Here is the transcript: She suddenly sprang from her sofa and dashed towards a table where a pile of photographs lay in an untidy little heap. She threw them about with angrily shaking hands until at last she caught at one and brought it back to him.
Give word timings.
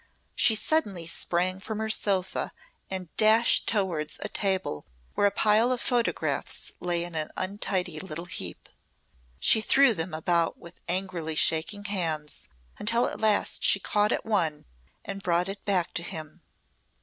She 0.33 0.55
suddenly 0.55 1.05
sprang 1.05 1.59
from 1.59 1.77
her 1.77 1.91
sofa 1.91 2.53
and 2.89 3.15
dashed 3.17 3.67
towards 3.67 4.17
a 4.23 4.29
table 4.29 4.87
where 5.13 5.27
a 5.27 5.31
pile 5.31 5.71
of 5.71 5.79
photographs 5.79 6.71
lay 6.79 7.03
in 7.03 7.13
an 7.13 7.29
untidy 7.37 7.99
little 7.99 8.25
heap. 8.25 8.67
She 9.39 9.61
threw 9.61 9.93
them 9.93 10.15
about 10.15 10.57
with 10.57 10.81
angrily 10.87 11.35
shaking 11.35 11.83
hands 11.85 12.49
until 12.79 13.05
at 13.05 13.21
last 13.21 13.63
she 13.63 13.79
caught 13.79 14.11
at 14.11 14.25
one 14.25 14.65
and 15.05 15.21
brought 15.21 15.47
it 15.47 15.63
back 15.65 15.93
to 15.93 16.01
him. 16.01 16.41